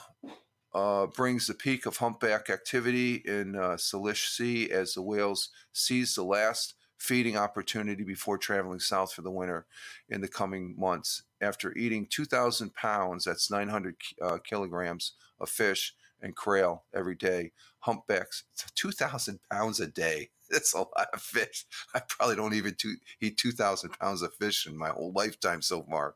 [1.16, 6.74] brings the peak of humpback activity in Salish Sea as the whales seize the last
[6.98, 9.66] feeding opportunity before traveling south for the winter
[10.08, 11.22] in the coming months.
[11.40, 18.44] After eating 2,000 pounds, that's 900 uh, kilograms of fish and krill every day, humpbacks,
[18.74, 20.30] 2,000 pounds a day.
[20.50, 21.66] That's a lot of fish.
[21.94, 25.82] I probably don't even two, eat 2,000 pounds of fish in my whole lifetime so
[25.82, 26.14] far.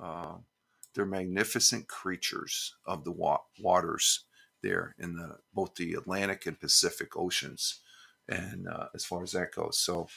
[0.00, 0.34] uh,
[0.94, 4.24] they're magnificent creatures of the wa- waters
[4.62, 7.80] there in the both the Atlantic and Pacific Oceans,
[8.28, 10.08] and uh, as far as that goes, so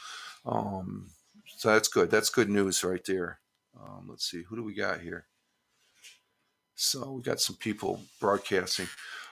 [0.46, 1.10] um,
[1.58, 2.10] so that's good.
[2.10, 3.40] That's good news right there.
[3.80, 5.28] Um, let's see, who do we got here?
[6.82, 8.88] So we got some people broadcasting.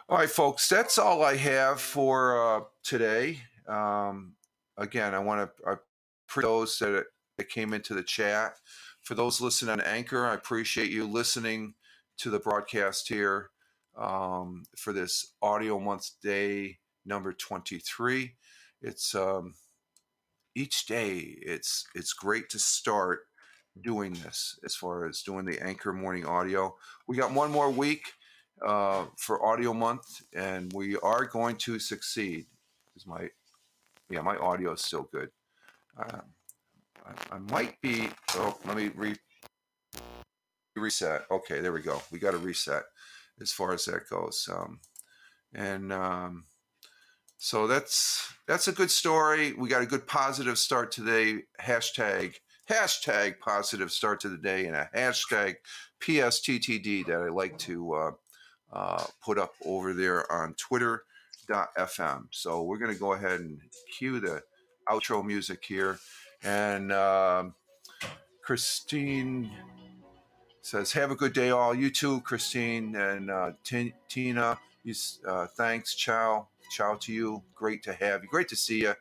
[0.08, 3.40] All right, folks, that's all I have for uh, today.
[3.68, 4.34] Um,
[4.78, 5.80] again, I want to
[6.28, 7.06] appreciate those that,
[7.38, 8.54] that came into the chat.
[9.02, 11.74] For those listening on Anchor, I appreciate you listening
[12.20, 13.50] to the broadcast here
[13.98, 18.36] um, for this audio month day number 23.
[18.84, 19.56] It's um,
[20.54, 21.18] each day.
[21.42, 23.22] It's it's great to start
[23.82, 26.76] doing this as far as doing the Anchor morning audio.
[27.08, 28.04] We got one more week
[28.66, 32.46] uh, for audio month, and we are going to succeed.
[32.96, 33.30] Is my
[34.10, 35.30] yeah, my audio is still good.
[35.98, 36.22] Um,
[37.06, 38.10] I, I might be.
[38.36, 39.16] Oh, let me re,
[40.76, 41.26] reset.
[41.32, 42.02] Okay, there we go.
[42.12, 42.84] We got a reset
[43.42, 44.50] as far as that goes.
[44.52, 44.80] Um,
[45.54, 46.44] and um,
[47.38, 49.54] so that's that's a good story.
[49.54, 51.44] We got a good positive start today.
[51.62, 52.36] Hashtag
[52.70, 55.56] hashtag positive start to the day and a hashtag
[56.02, 58.12] PSTTD that I like to uh,
[58.72, 62.28] uh, put up over there on Twitter.fm.
[62.32, 63.60] So we're going to go ahead and
[63.98, 64.44] cue the
[64.88, 65.98] outro music here.
[66.44, 67.56] And um,
[68.44, 69.52] Christine
[70.62, 71.74] says, "Have a good day, all.
[71.76, 74.58] You too, Christine and uh, T- Tina.
[74.84, 74.94] You,
[75.28, 75.96] uh, thanks.
[75.96, 76.48] Ciao.
[76.72, 77.44] Ciao to you.
[77.56, 78.30] Great to have you.
[78.30, 78.94] Great to see you,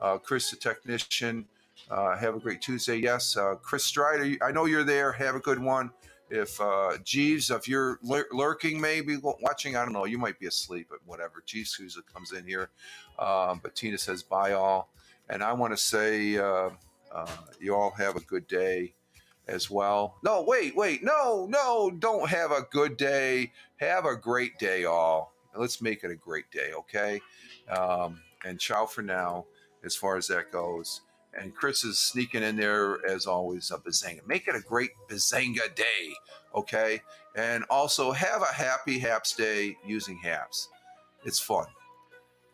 [0.00, 1.46] uh, Chris, the technician.
[1.92, 2.96] Uh, have a great Tuesday.
[2.96, 4.36] Yes, uh, Chris Strider.
[4.42, 5.12] I know you're there.
[5.12, 5.90] Have a good one.
[6.30, 10.06] If uh, Jeeves, if you're lur- lurking, maybe watching, I don't know.
[10.06, 11.42] You might be asleep, but whatever.
[11.44, 11.78] Jeeves
[12.10, 12.70] comes in here.
[13.18, 14.88] Um, but Tina says, "Bye, all."
[15.28, 16.70] And I want to say, uh,
[17.12, 17.26] uh,
[17.60, 18.94] you all have a good day
[19.46, 20.16] as well.
[20.24, 23.52] No, wait, wait, no, no, don't have a good day.
[23.76, 25.34] Have a great day, all.
[25.54, 27.20] Let's make it a great day, okay?
[27.68, 29.44] Um, and ciao for now,
[29.84, 31.02] as far as that goes.
[31.38, 34.26] And Chris is sneaking in there as always a Bazanga.
[34.26, 36.14] Make it a great Bazanga day,
[36.54, 37.00] okay?
[37.34, 40.68] And also have a happy Haps day using Haps.
[41.24, 41.66] It's fun,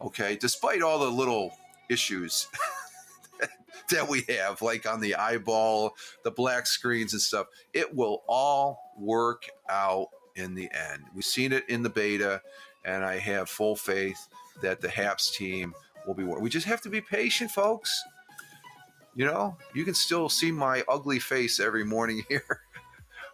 [0.00, 0.36] okay?
[0.40, 1.52] Despite all the little
[1.88, 2.46] issues
[3.90, 7.46] that we have, like on the eyeball, the black screens and stuff.
[7.72, 11.04] It will all work out in the end.
[11.14, 12.40] We've seen it in the beta,
[12.84, 14.28] and I have full faith
[14.62, 15.74] that the HAPS team
[16.06, 16.24] will be.
[16.24, 18.02] We just have to be patient, folks
[19.18, 22.60] you know, you can still see my ugly face every morning here.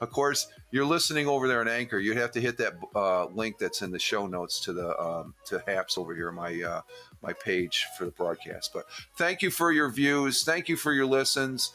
[0.01, 1.99] of course, you're listening over there on Anchor.
[1.99, 5.35] You'd have to hit that uh, link that's in the show notes to the um,
[5.45, 6.81] to Haps over here, my uh,
[7.23, 8.73] my page for the broadcast.
[8.73, 8.87] But
[9.19, 10.43] thank you for your views.
[10.43, 11.75] Thank you for your listens.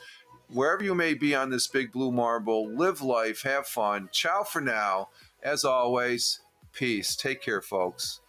[0.51, 4.10] Wherever you may be on this big blue marble, live life, have fun.
[4.12, 5.10] Ciao for now.
[5.43, 6.39] As always,
[6.74, 7.16] peace.
[7.16, 8.22] Take care, folks.